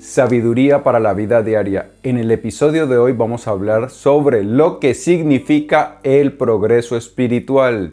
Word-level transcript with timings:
Sabiduría 0.00 0.82
para 0.82 0.98
la 0.98 1.12
vida 1.12 1.42
diaria. 1.42 1.90
En 2.02 2.16
el 2.16 2.30
episodio 2.30 2.86
de 2.86 2.96
hoy 2.96 3.12
vamos 3.12 3.46
a 3.46 3.50
hablar 3.50 3.90
sobre 3.90 4.42
lo 4.42 4.80
que 4.80 4.94
significa 4.94 5.98
el 6.04 6.32
progreso 6.32 6.96
espiritual. 6.96 7.92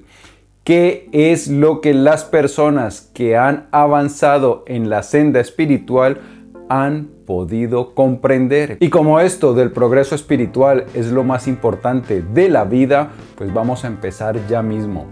¿Qué 0.64 1.10
es 1.12 1.50
lo 1.50 1.82
que 1.82 1.94
las 1.94 2.24
personas 2.24 3.12
que 3.14 3.36
han 3.36 3.68
avanzado 3.72 4.64
en 4.68 4.90
la 4.90 5.04
senda 5.04 5.42
espiritual 5.42 6.22
han 6.70 7.10
podido 7.26 7.93
comprender? 7.93 8.78
Y 8.80 8.89
como 8.89 9.20
esto 9.20 9.54
del 9.54 9.74
progreso 9.74 10.16
espiritual 10.16 10.86
es 10.94 11.12
lo 11.12 11.26
más 11.26 11.46
importante 11.46 12.21
de 12.21 12.48
la 12.48 12.64
vida, 12.64 13.12
pues 13.36 13.54
vamos 13.54 13.84
a 13.84 13.88
empezar 13.88 14.39
ya 14.48 14.62
mismo. 14.62 15.08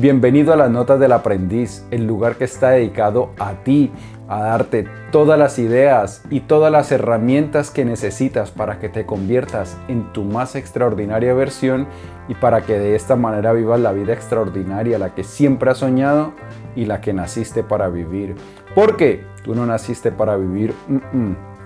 Bienvenido 0.00 0.52
a 0.52 0.56
las 0.56 0.70
Notas 0.70 1.00
del 1.00 1.10
Aprendiz, 1.10 1.84
el 1.90 2.06
lugar 2.06 2.36
que 2.36 2.44
está 2.44 2.70
dedicado 2.70 3.32
a 3.36 3.64
ti, 3.64 3.90
a 4.28 4.42
darte 4.42 4.86
todas 5.10 5.36
las 5.36 5.58
ideas 5.58 6.22
y 6.30 6.38
todas 6.38 6.70
las 6.70 6.92
herramientas 6.92 7.72
que 7.72 7.84
necesitas 7.84 8.52
para 8.52 8.78
que 8.78 8.88
te 8.88 9.06
conviertas 9.06 9.76
en 9.88 10.12
tu 10.12 10.22
más 10.22 10.54
extraordinaria 10.54 11.34
versión 11.34 11.88
y 12.28 12.36
para 12.36 12.60
que 12.60 12.78
de 12.78 12.94
esta 12.94 13.16
manera 13.16 13.52
vivas 13.52 13.80
la 13.80 13.90
vida 13.90 14.12
extraordinaria, 14.12 15.00
la 15.00 15.16
que 15.16 15.24
siempre 15.24 15.72
has 15.72 15.78
soñado 15.78 16.32
y 16.76 16.84
la 16.84 17.00
que 17.00 17.12
naciste 17.12 17.64
para 17.64 17.88
vivir. 17.88 18.36
Porque 18.76 19.24
tú 19.42 19.56
no 19.56 19.66
naciste 19.66 20.12
para 20.12 20.36
vivir, 20.36 20.74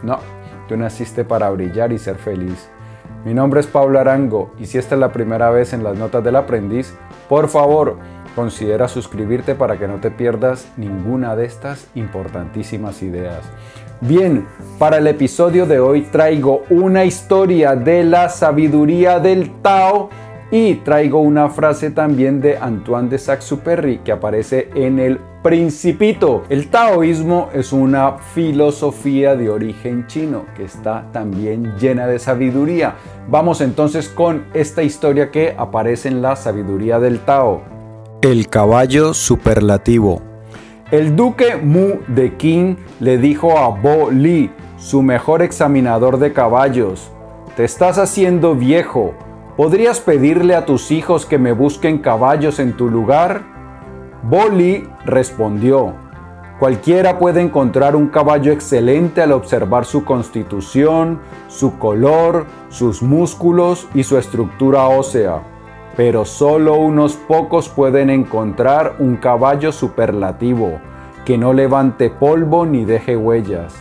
no, 0.03 0.19
tú 0.69 0.79
naciste 0.79 1.27
para 1.27 1.51
brillar 1.51 1.93
y 1.93 1.99
ser 1.99 2.17
feliz. 2.17 2.71
Mi 3.27 3.35
nombre 3.35 3.61
es 3.61 3.67
Pablo 3.67 4.01
Arango 4.01 4.53
y 4.59 4.65
si 4.65 4.79
esta 4.79 4.95
es 4.95 5.01
la 5.03 5.13
primera 5.13 5.51
vez 5.51 5.75
en 5.75 5.85
las 5.85 5.99
Notas 5.99 6.25
del 6.25 6.35
Aprendiz, 6.35 6.95
por 7.29 7.49
favor, 7.49 7.99
Considera 8.35 8.89
suscribirte 8.89 9.55
para 9.55 9.79
que 9.79 9.87
no 9.87 10.01
te 10.01 10.11
pierdas 10.11 10.67
ninguna 10.77 11.37
de 11.37 11.45
estas 11.45 11.87
importantísimas 11.95 13.03
ideas. 13.03 13.43
Bien, 14.01 14.47
para 14.79 14.99
el 14.99 15.07
episodio 15.07 15.67
de 15.67 15.79
hoy 15.79 16.03
traigo 16.03 16.65
una 16.71 17.05
historia 17.05 17.77
de 17.77 18.05
la 18.05 18.29
sabiduría 18.29 19.21
del 19.21 19.51
Tao 19.63 20.11
y 20.51 20.77
traigo 20.77 21.21
una 21.21 21.49
frase 21.49 21.91
también 21.91 22.41
de 22.41 22.59
Antoine 22.59 23.09
de 23.09 23.19
Saint-Exupéry 23.19 23.99
que 23.99 24.13
aparece 24.13 24.71
en 24.75 24.99
el 24.99 25.21
Principito. 25.43 26.45
El 26.49 26.69
taoísmo 26.69 27.51
es 27.53 27.73
una 27.73 28.19
filosofía 28.19 29.35
de 29.35 29.51
origen 29.51 30.07
chino 30.07 30.47
que 30.57 30.65
está 30.65 31.07
también 31.13 31.75
llena 31.81 32.07
de 32.07 32.21
sabiduría. 32.21 32.95
Vamos 33.29 33.61
entonces 33.61 34.09
con 34.09 34.45
esta 34.55 34.85
historia 34.85 35.33
que 35.33 35.53
aparece 35.59 36.09
en 36.09 36.23
la 36.23 36.37
sabiduría 36.37 37.01
del 37.01 37.19
Tao. 37.21 37.82
El 38.23 38.49
caballo 38.49 39.15
superlativo. 39.15 40.23
El 40.93 41.17
duque 41.17 41.57
Mu 41.57 41.95
de 42.07 42.37
Qin 42.37 42.79
le 43.01 43.19
dijo 43.19 43.59
a 43.59 43.71
Bo 43.71 44.13
Li, 44.13 44.49
su 44.79 45.03
mejor 45.03 45.43
examinador 45.43 46.21
de 46.21 46.33
caballos, 46.33 47.11
Te 47.57 47.65
estás 47.65 47.99
haciendo 47.99 48.55
viejo. 48.55 49.13
¿Podrías 49.57 49.99
pedirle 49.99 50.55
a 50.55 50.67
tus 50.67 50.93
hijos 50.93 51.27
que 51.27 51.37
me 51.37 51.51
busquen 51.51 51.99
caballos 51.99 52.61
en 52.61 52.77
tu 52.77 52.89
lugar? 52.89 53.43
Bo 54.23 54.49
Li 54.49 54.87
respondió, 55.05 55.93
Cualquiera 56.61 57.19
puede 57.19 57.41
encontrar 57.41 57.97
un 57.97 58.07
caballo 58.07 58.53
excelente 58.53 59.21
al 59.21 59.33
observar 59.33 59.85
su 59.85 60.05
constitución, 60.05 61.19
su 61.49 61.77
color, 61.77 62.47
sus 62.69 63.03
músculos 63.03 63.89
y 63.95 64.05
su 64.05 64.17
estructura 64.17 64.87
ósea 64.87 65.43
pero 65.97 66.25
solo 66.25 66.77
unos 66.77 67.17
pocos 67.17 67.69
pueden 67.69 68.11
encontrar 68.11 68.97
un 68.99 69.17
caballo 69.17 69.73
superlativo, 69.73 70.81
que 71.25 71.39
no 71.39 71.53
levante 71.53 72.11
polvo 72.11 72.67
ni 72.67 72.85
deje 72.85 73.17
huellas. 73.17 73.75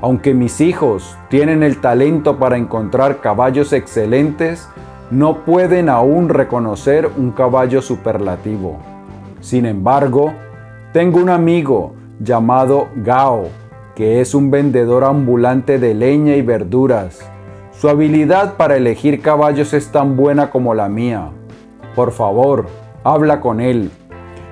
Aunque 0.00 0.34
mis 0.34 0.60
hijos 0.60 1.16
tienen 1.28 1.62
el 1.62 1.80
talento 1.80 2.38
para 2.38 2.56
encontrar 2.56 3.20
caballos 3.20 3.72
excelentes, 3.72 4.68
no 5.10 5.44
pueden 5.44 5.88
aún 5.88 6.28
reconocer 6.28 7.10
un 7.16 7.32
caballo 7.32 7.82
superlativo. 7.82 8.78
Sin 9.40 9.66
embargo, 9.66 10.34
tengo 10.92 11.18
un 11.18 11.30
amigo 11.30 11.94
llamado 12.20 12.88
Gao, 12.96 13.48
que 13.96 14.20
es 14.20 14.34
un 14.34 14.50
vendedor 14.50 15.02
ambulante 15.02 15.78
de 15.78 15.94
leña 15.94 16.36
y 16.36 16.42
verduras. 16.42 17.20
Su 17.72 17.88
habilidad 17.88 18.56
para 18.56 18.76
elegir 18.76 19.20
caballos 19.20 19.72
es 19.72 19.90
tan 19.90 20.16
buena 20.16 20.50
como 20.50 20.74
la 20.74 20.88
mía. 20.88 21.30
Por 21.98 22.12
favor, 22.12 22.66
habla 23.02 23.40
con 23.40 23.60
él. 23.60 23.90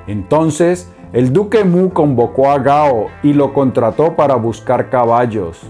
Entonces 0.08 0.90
el 1.12 1.32
duque 1.32 1.62
Mu 1.62 1.90
convocó 1.90 2.50
a 2.50 2.58
Gao 2.58 3.06
y 3.22 3.34
lo 3.34 3.54
contrató 3.54 4.16
para 4.16 4.34
buscar 4.34 4.90
caballos. 4.90 5.62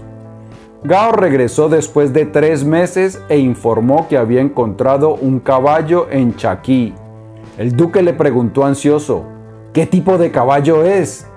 Gao 0.83 1.11
regresó 1.11 1.69
después 1.69 2.13
de 2.13 2.25
tres 2.25 2.65
meses 2.65 3.21
e 3.29 3.37
informó 3.37 4.07
que 4.07 4.17
había 4.17 4.41
encontrado 4.41 5.13
un 5.13 5.39
caballo 5.39 6.07
en 6.09 6.35
Chaquí. 6.35 6.95
El 7.59 7.75
duque 7.75 8.01
le 8.01 8.13
preguntó 8.13 8.65
ansioso, 8.65 9.25
¿qué 9.71 9.85
tipo 9.85 10.17
de 10.17 10.31
caballo 10.31 10.83
es? 10.83 11.27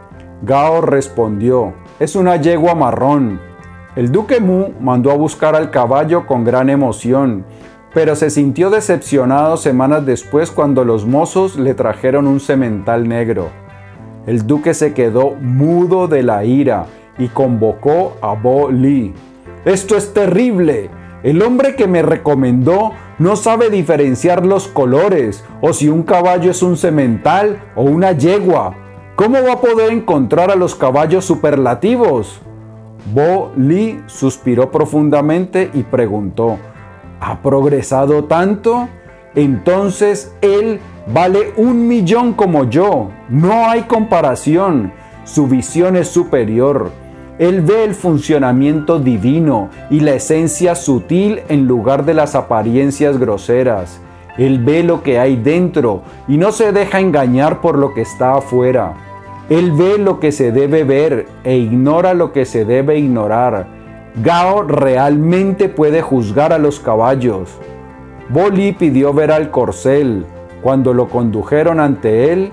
Gao 0.40 0.80
respondió, 0.80 1.74
es 1.98 2.16
una 2.16 2.36
yegua 2.36 2.74
marrón. 2.74 3.38
El 3.94 4.10
duque 4.10 4.40
Mu 4.40 4.68
mandó 4.80 5.10
a 5.10 5.16
buscar 5.16 5.54
al 5.54 5.70
caballo 5.70 6.26
con 6.26 6.44
gran 6.44 6.70
emoción 6.70 7.44
pero 7.92 8.14
se 8.14 8.30
sintió 8.30 8.70
decepcionado 8.70 9.56
semanas 9.56 10.06
después 10.06 10.50
cuando 10.50 10.84
los 10.84 11.06
mozos 11.06 11.56
le 11.56 11.74
trajeron 11.74 12.26
un 12.26 12.40
semental 12.40 13.08
negro. 13.08 13.48
El 14.26 14.46
duque 14.46 14.74
se 14.74 14.94
quedó 14.94 15.32
mudo 15.40 16.06
de 16.06 16.22
la 16.22 16.44
ira 16.44 16.86
y 17.18 17.28
convocó 17.28 18.16
a 18.20 18.34
Bo 18.34 18.70
Li. 18.70 19.12
Esto 19.64 19.96
es 19.96 20.14
terrible. 20.14 20.90
El 21.22 21.42
hombre 21.42 21.74
que 21.74 21.86
me 21.86 22.02
recomendó 22.02 22.92
no 23.18 23.36
sabe 23.36 23.68
diferenciar 23.68 24.46
los 24.46 24.68
colores 24.68 25.44
o 25.60 25.72
si 25.72 25.88
un 25.88 26.02
caballo 26.02 26.50
es 26.50 26.62
un 26.62 26.76
semental 26.76 27.60
o 27.74 27.82
una 27.82 28.12
yegua. 28.12 28.74
¿Cómo 29.16 29.42
va 29.42 29.54
a 29.54 29.60
poder 29.60 29.92
encontrar 29.92 30.50
a 30.50 30.56
los 30.56 30.74
caballos 30.74 31.26
superlativos? 31.26 32.40
Bo 33.12 33.52
Li 33.56 34.02
suspiró 34.06 34.70
profundamente 34.70 35.70
y 35.74 35.82
preguntó, 35.82 36.58
ha 37.20 37.42
progresado 37.42 38.24
tanto, 38.24 38.88
entonces 39.34 40.34
Él 40.40 40.80
vale 41.12 41.52
un 41.56 41.86
millón 41.86 42.32
como 42.32 42.64
yo. 42.64 43.10
No 43.28 43.68
hay 43.68 43.82
comparación. 43.82 44.92
Su 45.24 45.46
visión 45.46 45.96
es 45.96 46.08
superior. 46.08 46.90
Él 47.38 47.62
ve 47.62 47.84
el 47.84 47.94
funcionamiento 47.94 48.98
divino 48.98 49.70
y 49.88 50.00
la 50.00 50.12
esencia 50.12 50.74
sutil 50.74 51.40
en 51.48 51.66
lugar 51.66 52.04
de 52.04 52.14
las 52.14 52.34
apariencias 52.34 53.18
groseras. 53.18 54.00
Él 54.36 54.58
ve 54.58 54.82
lo 54.82 55.02
que 55.02 55.18
hay 55.18 55.36
dentro 55.36 56.02
y 56.28 56.36
no 56.36 56.52
se 56.52 56.72
deja 56.72 57.00
engañar 57.00 57.60
por 57.60 57.78
lo 57.78 57.94
que 57.94 58.02
está 58.02 58.34
afuera. 58.34 58.94
Él 59.48 59.72
ve 59.72 59.98
lo 59.98 60.20
que 60.20 60.32
se 60.32 60.52
debe 60.52 60.84
ver 60.84 61.28
e 61.44 61.56
ignora 61.56 62.14
lo 62.14 62.32
que 62.32 62.44
se 62.44 62.64
debe 62.64 62.98
ignorar 62.98 63.79
Gao 64.16 64.62
realmente 64.64 65.68
puede 65.68 66.02
juzgar 66.02 66.52
a 66.52 66.58
los 66.58 66.80
caballos. 66.80 67.48
Boli 68.28 68.72
pidió 68.72 69.14
ver 69.14 69.30
al 69.30 69.50
corcel. 69.50 70.26
Cuando 70.62 70.92
lo 70.92 71.08
condujeron 71.08 71.78
ante 71.78 72.32
él, 72.32 72.50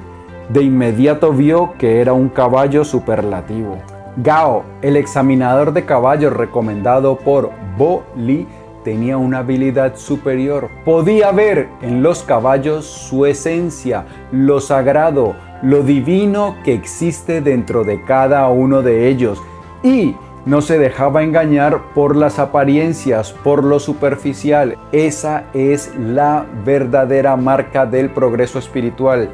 de 0.50 0.62
inmediato 0.62 1.34
vio 1.34 1.73
que 1.79 2.00
era 2.00 2.13
un 2.13 2.29
caballo 2.29 2.85
superlativo. 2.85 3.79
Gao, 4.17 4.63
el 4.81 4.96
examinador 4.96 5.73
de 5.73 5.84
caballos 5.84 6.34
recomendado 6.34 7.17
por 7.17 7.50
Bo 7.75 8.03
Li, 8.16 8.47
tenía 8.84 9.17
una 9.17 9.40
habilidad 9.40 9.96
superior. 9.96 10.69
Podía 10.85 11.31
ver 11.31 11.69
en 11.81 12.03
los 12.03 12.23
caballos 12.23 12.85
su 12.85 13.25
esencia, 13.25 14.06
lo 14.31 14.62
sagrado, 14.62 15.35
lo 15.63 15.81
divino 15.81 16.56
que 16.63 16.73
existe 16.73 17.41
dentro 17.41 17.84
de 17.84 18.03
cada 18.06 18.47
uno 18.47 18.84
de 18.84 19.09
ellos 19.09 19.41
y 19.84 20.16
no 20.47 20.62
se 20.62 20.80
dejaba 20.80 21.24
engañar 21.24 21.94
por 21.94 22.16
las 22.16 22.40
apariencias, 22.40 23.34
por 23.34 23.66
lo 23.66 23.82
superficial. 23.82 24.78
Esa 24.94 25.44
es 25.53 25.91
la 25.99 26.46
verdadera 26.64 27.35
marca 27.35 27.85
del 27.85 28.09
progreso 28.09 28.58
espiritual. 28.58 29.29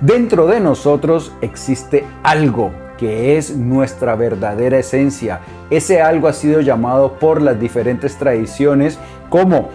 Dentro 0.00 0.46
de 0.46 0.60
nosotros 0.60 1.34
existe 1.42 2.06
algo 2.22 2.72
que 2.96 3.36
es 3.36 3.54
nuestra 3.54 4.16
verdadera 4.16 4.78
esencia. 4.78 5.40
Ese 5.68 6.00
algo 6.00 6.28
ha 6.28 6.32
sido 6.32 6.62
llamado 6.62 7.18
por 7.18 7.42
las 7.42 7.60
diferentes 7.60 8.16
tradiciones 8.16 8.98
como 9.28 9.68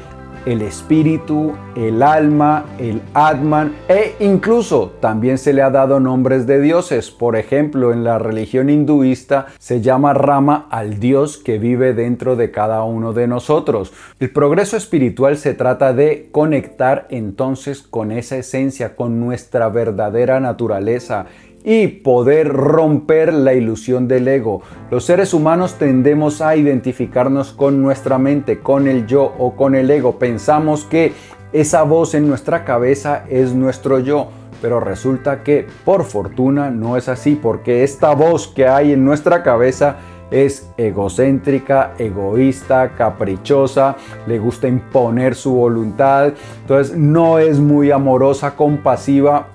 el 0.45 0.61
espíritu, 0.61 1.53
el 1.75 2.03
alma, 2.03 2.65
el 2.79 3.01
Atman 3.13 3.73
e 3.87 4.15
incluso 4.19 4.93
también 4.99 5.37
se 5.37 5.53
le 5.53 5.61
ha 5.61 5.69
dado 5.69 5.99
nombres 5.99 6.45
de 6.47 6.59
dioses. 6.59 7.11
Por 7.11 7.35
ejemplo, 7.35 7.93
en 7.93 8.03
la 8.03 8.19
religión 8.19 8.69
hinduista 8.69 9.47
se 9.59 9.81
llama 9.81 10.13
Rama 10.13 10.67
al 10.69 10.99
dios 10.99 11.37
que 11.37 11.57
vive 11.57 11.93
dentro 11.93 12.35
de 12.35 12.51
cada 12.51 12.83
uno 12.83 13.13
de 13.13 13.27
nosotros. 13.27 13.93
El 14.19 14.31
progreso 14.31 14.77
espiritual 14.77 15.37
se 15.37 15.53
trata 15.53 15.93
de 15.93 16.29
conectar 16.31 17.07
entonces 17.09 17.81
con 17.81 18.11
esa 18.11 18.37
esencia, 18.37 18.95
con 18.95 19.19
nuestra 19.19 19.69
verdadera 19.69 20.39
naturaleza 20.39 21.27
y 21.63 21.87
poder 21.87 22.49
romper 22.49 23.33
la 23.33 23.53
ilusión 23.53 24.07
del 24.07 24.27
ego. 24.27 24.61
Los 24.91 25.05
seres 25.05 25.33
humanos 25.33 25.75
tendemos 25.75 26.41
a 26.41 26.55
identificarnos 26.55 27.53
con 27.53 27.81
nuestra 27.81 28.17
mente, 28.17 28.59
con 28.59 28.87
el 28.87 29.07
yo 29.07 29.33
o 29.37 29.55
con 29.55 29.75
el 29.75 29.89
ego. 29.89 30.19
Pensamos 30.19 30.83
que 30.85 31.13
esa 31.53 31.83
voz 31.83 32.15
en 32.15 32.27
nuestra 32.27 32.65
cabeza 32.65 33.23
es 33.29 33.53
nuestro 33.53 33.99
yo. 33.99 34.29
Pero 34.61 34.79
resulta 34.79 35.43
que 35.43 35.67
por 35.83 36.05
fortuna 36.05 36.71
no 36.71 36.95
es 36.95 37.09
así, 37.09 37.35
porque 37.35 37.83
esta 37.83 38.15
voz 38.15 38.47
que 38.47 38.65
hay 38.65 38.93
en 38.93 39.03
nuestra 39.03 39.43
cabeza 39.43 39.97
es 40.31 40.71
egocéntrica, 40.77 41.93
egoísta, 41.97 42.93
caprichosa, 42.95 43.97
le 44.25 44.39
gusta 44.39 44.67
imponer 44.67 45.35
su 45.35 45.53
voluntad, 45.53 46.33
entonces 46.61 46.97
no 46.97 47.39
es 47.39 47.59
muy 47.59 47.91
amorosa, 47.91 48.55
compasiva 48.55 49.47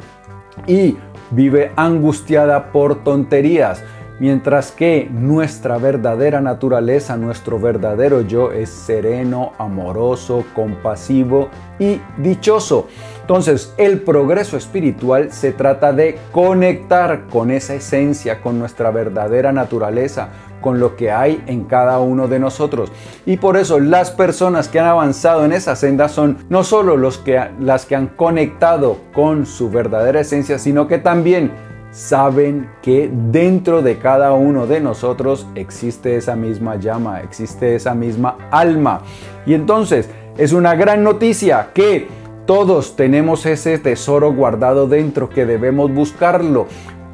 y 0.67 0.97
vive 1.31 1.73
angustiada 1.77 2.73
por 2.73 3.03
tonterías. 3.05 3.83
Mientras 4.21 4.73
que 4.73 5.09
nuestra 5.13 5.79
verdadera 5.79 6.41
naturaleza, 6.41 7.17
nuestro 7.17 7.61
verdadero 7.61 8.23
yo 8.23 8.51
es 8.51 8.69
sereno, 8.69 9.53
amoroso, 9.59 10.45
compasivo 10.55 11.51
y 11.79 12.01
dichoso. 12.17 12.89
Entonces, 13.29 13.75
el 13.77 14.01
progreso 14.01 14.57
espiritual 14.57 15.33
se 15.33 15.53
trata 15.53 15.93
de 15.93 16.17
conectar 16.33 17.27
con 17.27 17.51
esa 17.51 17.75
esencia, 17.75 18.41
con 18.41 18.59
nuestra 18.59 18.91
verdadera 18.91 19.53
naturaleza, 19.53 20.31
con 20.63 20.81
lo 20.81 20.97
que 20.97 21.11
hay 21.11 21.45
en 21.47 21.65
cada 21.65 21.99
uno 21.99 22.27
de 22.27 22.39
nosotros. 22.39 22.91
Y 23.27 23.37
por 23.37 23.59
eso 23.59 23.81
las 23.81 24.11
personas 24.11 24.69
que 24.69 24.81
han 24.81 24.87
avanzado 24.87 25.45
en 25.45 25.53
esa 25.53 25.77
senda 25.77 26.09
son 26.09 26.39
no 26.49 26.65
solo 26.65 26.97
los 26.97 27.19
que, 27.19 27.39
las 27.61 27.85
que 27.85 27.97
han 27.97 28.07
conectado 28.07 28.97
con 29.13 29.45
su 29.45 29.69
verdadera 29.69 30.21
esencia, 30.21 30.59
sino 30.59 30.89
que 30.89 30.97
también 30.97 31.53
saben 31.91 32.71
que 32.81 33.11
dentro 33.13 33.83
de 33.83 33.99
cada 33.99 34.33
uno 34.33 34.67
de 34.67 34.81
nosotros 34.81 35.47
existe 35.55 36.17
esa 36.17 36.35
misma 36.35 36.77
llama, 36.77 37.21
existe 37.21 37.75
esa 37.75 37.95
misma 37.95 38.39
alma. 38.51 39.03
Y 39.45 39.53
entonces 39.53 40.09
es 40.39 40.55
una 40.55 40.75
gran 40.77 41.05
noticia 41.05 41.73
que 41.75 42.17
todos 42.49 42.97
tenemos 42.97 43.45
ese 43.45 43.79
tesoro 43.79 44.33
guardado 44.33 44.89
dentro 44.89 45.29
que 45.29 45.45
debemos 45.45 45.93
buscarlo 45.93 46.67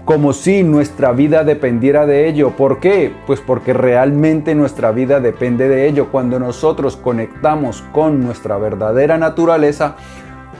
como 0.05 0.33
si 0.33 0.63
nuestra 0.63 1.11
vida 1.11 1.43
dependiera 1.43 2.07
de 2.07 2.29
ello. 2.29 2.51
¿Por 2.51 2.79
qué? 2.79 3.13
Pues 3.27 3.41
porque 3.41 3.73
realmente 3.73 4.55
nuestra 4.55 4.93
vida 4.93 5.19
depende 5.19 5.69
de 5.69 5.89
ello. 5.89 6.13
Cuando 6.13 6.39
nosotros 6.39 6.97
conectamos 6.97 7.83
con 7.91 8.23
nuestra 8.23 8.59
verdadera 8.59 9.19
naturaleza, 9.19 9.97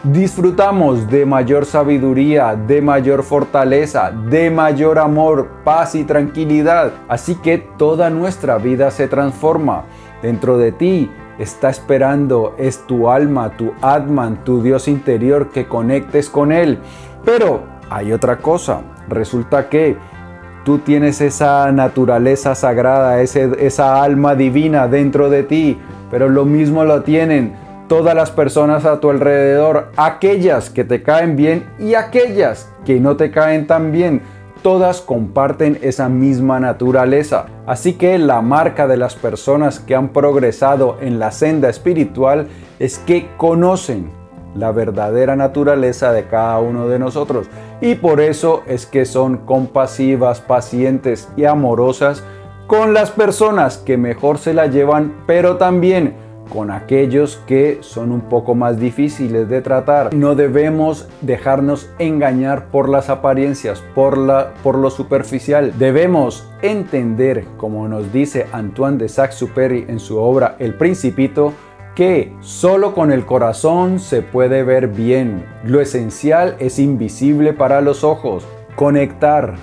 disfrutamos 0.03 1.09
de 1.09 1.25
mayor 1.25 1.67
sabiduría, 1.67 2.57
de 2.57 2.83
mayor 2.83 3.23
fortaleza, 3.23 4.11
de 4.11 4.51
mayor 4.51 4.99
amor, 4.99 5.51
paz 5.63 5.95
y 5.95 6.03
tranquilidad. 6.03 6.95
Así 7.07 7.37
que 7.37 7.59
toda 7.59 8.11
nuestra 8.11 8.59
vida 8.59 8.91
se 8.91 9.07
transforma. 9.07 9.85
Dentro 10.21 10.59
de 10.59 10.73
ti 10.73 11.11
está 11.39 11.71
esperando, 11.71 12.55
es 12.59 12.87
tu 12.87 13.11
alma, 13.11 13.57
tu 13.57 13.73
Atman, 13.83 14.45
tu 14.45 14.63
Dios 14.63 14.89
interior 14.89 15.51
que 15.51 15.67
conectes 15.67 16.29
con 16.29 16.53
Él. 16.53 16.79
Pero 17.25 17.63
hay 17.91 18.13
otra 18.13 18.39
cosa, 18.39 18.83
resulta 19.09 19.69
que 19.69 19.97
tú 20.65 20.79
tienes 20.79 21.21
esa 21.21 21.71
naturaleza 21.73 22.55
sagrada, 22.55 23.21
esa 23.21 24.03
alma 24.03 24.35
divina 24.35 24.89
dentro 24.89 25.29
de 25.31 25.43
ti, 25.43 25.79
pero 26.11 26.29
lo 26.29 26.45
mismo 26.45 26.85
lo 26.85 27.03
tienen 27.03 27.55
todas 27.89 28.15
las 28.15 28.31
personas 28.31 28.85
a 28.85 28.99
tu 29.01 29.11
alrededor, 29.11 29.91
aquellas 29.97 30.71
que 30.71 30.85
te 30.85 31.03
caen 31.03 31.37
bien 31.37 31.65
y 31.79 31.95
aquellas 31.95 32.71
que 32.85 32.99
no 33.01 33.17
te 33.17 33.31
caen 33.31 33.67
tan 33.67 33.93
bien. 33.93 34.23
Todas 34.65 35.03
comparten 35.03 35.79
esa 35.83 36.09
misma 36.09 36.59
naturaleza. 36.59 37.45
Así 37.67 37.93
que 37.93 38.17
la 38.17 38.41
marca 38.41 38.87
de 38.89 38.97
las 38.97 39.15
personas 39.15 39.79
que 39.79 39.95
han 39.95 40.09
progresado 40.09 40.97
en 41.03 41.19
la 41.19 41.33
senda 41.33 41.69
espiritual 41.69 42.49
es 42.79 42.97
que 42.99 43.29
conocen 43.37 44.11
la 44.55 44.73
verdadera 44.73 45.37
naturaleza 45.37 46.15
de 46.15 46.29
cada 46.29 46.61
uno 46.61 46.89
de 46.89 46.99
nosotros. 46.99 47.47
Y 47.83 47.97
por 47.97 48.23
eso 48.23 48.63
es 48.67 48.87
que 48.87 49.05
son 49.05 49.37
compasivas, 49.37 50.41
pacientes 50.41 51.29
y 51.37 51.45
amorosas 51.45 52.25
con 52.67 52.95
las 52.95 53.11
personas 53.11 53.77
que 53.77 53.99
mejor 53.99 54.39
se 54.39 54.55
la 54.55 54.67
llevan, 54.67 55.13
pero 55.27 55.59
también 55.59 56.15
con 56.49 56.71
aquellos 56.71 57.43
que 57.47 57.79
son 57.81 58.13
un 58.13 58.23
poco 58.23 58.55
más 58.55 58.79
difíciles 58.79 59.49
de 59.49 59.61
tratar. 59.61 60.15
No 60.15 60.35
debemos 60.35 61.09
dejarnos 61.21 61.91
engañar 61.99 62.67
por 62.67 62.89
las 62.89 63.11
apariencias, 63.11 63.83
por, 63.95 64.19
la, 64.19 64.55
por 64.63 64.77
lo 64.77 64.91
superficial. 64.91 65.73
Debemos 65.79 66.49
entender, 66.63 67.45
como 67.57 67.89
nos 67.89 68.13
dice 68.13 68.47
Antoine 68.53 68.99
de 68.99 69.09
Saint-Exupéry 69.09 69.87
en 69.89 69.99
su 69.99 70.19
obra 70.19 70.57
El 70.59 70.75
Principito, 70.75 71.53
que 71.95 72.33
solo 72.41 72.95
con 72.95 73.13
el 73.13 73.25
corazón 73.25 74.01
se 74.01 74.23
puede 74.23 74.65
ver 74.65 74.89
bien. 74.89 75.45
Lo 75.65 75.81
esencial 75.81 76.57
es 76.59 76.79
invisible 76.79 77.53
para 77.53 77.81
los 77.81 78.03
ojos. 78.03 78.45
Conectar 78.75 79.55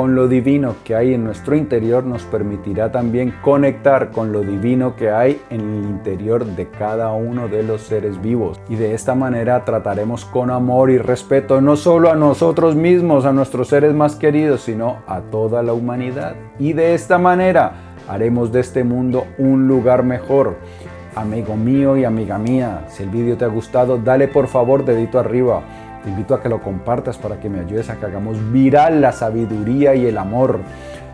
con 0.00 0.14
lo 0.14 0.28
divino 0.28 0.76
que 0.82 0.94
hay 0.94 1.12
en 1.12 1.24
nuestro 1.24 1.54
interior 1.54 2.04
nos 2.04 2.22
permitirá 2.22 2.90
también 2.90 3.34
conectar 3.42 4.10
con 4.10 4.32
lo 4.32 4.40
divino 4.40 4.96
que 4.96 5.10
hay 5.10 5.42
en 5.50 5.60
el 5.60 5.84
interior 5.84 6.46
de 6.46 6.70
cada 6.70 7.12
uno 7.12 7.48
de 7.48 7.62
los 7.62 7.82
seres 7.82 8.18
vivos. 8.22 8.58
Y 8.70 8.76
de 8.76 8.94
esta 8.94 9.14
manera 9.14 9.62
trataremos 9.66 10.24
con 10.24 10.50
amor 10.50 10.88
y 10.90 10.96
respeto 10.96 11.60
no 11.60 11.76
solo 11.76 12.10
a 12.10 12.14
nosotros 12.14 12.76
mismos, 12.76 13.26
a 13.26 13.34
nuestros 13.34 13.68
seres 13.68 13.92
más 13.92 14.16
queridos, 14.16 14.62
sino 14.62 15.02
a 15.06 15.20
toda 15.20 15.62
la 15.62 15.74
humanidad. 15.74 16.34
Y 16.58 16.72
de 16.72 16.94
esta 16.94 17.18
manera 17.18 17.92
haremos 18.08 18.52
de 18.52 18.60
este 18.60 18.84
mundo 18.84 19.26
un 19.36 19.68
lugar 19.68 20.02
mejor. 20.02 20.56
Amigo 21.14 21.56
mío 21.56 21.98
y 21.98 22.04
amiga 22.04 22.38
mía, 22.38 22.86
si 22.88 23.02
el 23.02 23.10
vídeo 23.10 23.36
te 23.36 23.44
ha 23.44 23.48
gustado, 23.48 23.98
dale 23.98 24.28
por 24.28 24.46
favor 24.46 24.82
dedito 24.82 25.18
arriba 25.18 25.62
te 26.02 26.10
invito 26.10 26.34
a 26.34 26.42
que 26.42 26.48
lo 26.48 26.62
compartas 26.62 27.18
para 27.18 27.40
que 27.40 27.48
me 27.48 27.60
ayudes 27.60 27.90
a 27.90 27.96
que 27.96 28.06
hagamos 28.06 28.38
viral 28.52 29.00
la 29.00 29.12
sabiduría 29.12 29.94
y 29.94 30.06
el 30.06 30.18
amor. 30.18 30.60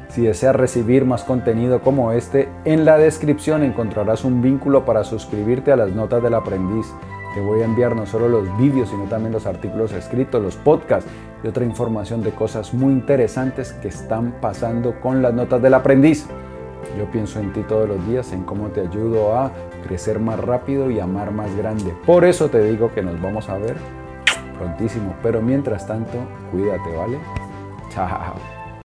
Si 0.08 0.22
deseas 0.22 0.54
recibir 0.54 1.04
más 1.04 1.24
contenido 1.24 1.80
como 1.80 2.12
este, 2.12 2.48
en 2.64 2.84
la 2.84 2.96
descripción 2.96 3.62
encontrarás 3.62 4.24
un 4.24 4.40
vínculo 4.40 4.84
para 4.84 5.04
suscribirte 5.04 5.72
a 5.72 5.76
las 5.76 5.90
notas 5.90 6.22
del 6.22 6.34
aprendiz. 6.34 6.86
Te 7.34 7.40
voy 7.40 7.60
a 7.60 7.64
enviar 7.64 7.94
no 7.94 8.06
solo 8.06 8.28
los 8.28 8.56
vídeos, 8.56 8.88
sino 8.88 9.04
también 9.04 9.32
los 9.32 9.44
artículos 9.44 9.92
escritos, 9.92 10.42
los 10.42 10.56
podcasts 10.56 11.10
y 11.44 11.48
otra 11.48 11.64
información 11.64 12.22
de 12.22 12.30
cosas 12.30 12.72
muy 12.72 12.92
interesantes 12.92 13.72
que 13.74 13.88
están 13.88 14.36
pasando 14.40 14.98
con 15.00 15.20
las 15.20 15.34
notas 15.34 15.60
del 15.60 15.74
aprendiz. 15.74 16.26
Yo 16.96 17.10
pienso 17.10 17.40
en 17.40 17.52
ti 17.52 17.60
todos 17.68 17.88
los 17.88 18.06
días, 18.06 18.32
en 18.32 18.44
cómo 18.44 18.68
te 18.68 18.80
ayudo 18.80 19.36
a 19.36 19.50
crecer 19.86 20.18
más 20.18 20.40
rápido 20.40 20.90
y 20.90 20.98
amar 20.98 21.30
más 21.30 21.54
grande. 21.56 21.92
Por 22.06 22.24
eso 22.24 22.48
te 22.48 22.62
digo 22.62 22.90
que 22.94 23.02
nos 23.02 23.20
vamos 23.20 23.50
a 23.50 23.58
ver 23.58 23.76
prontísimo. 24.58 25.14
Pero 25.22 25.40
mientras 25.40 25.86
tanto, 25.86 26.18
cuídate, 26.50 26.94
¿vale? 26.96 27.18
Chao. 27.90 28.55